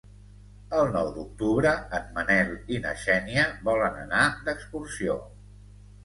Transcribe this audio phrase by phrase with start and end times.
[0.75, 5.19] El nou d'octubre en Manel i na Xènia volen anar d'excursió.